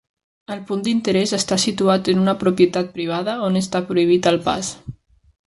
El 0.53 0.61
punt 0.69 0.79
d'interès 0.85 1.33
està 1.37 1.57
situat 1.63 2.09
en 2.13 2.23
una 2.23 2.35
propietat 2.45 2.91
privada 2.97 3.37
on 3.49 3.61
està 3.61 3.83
prohibit 3.93 4.33
el 4.33 4.43
pas. 4.49 4.75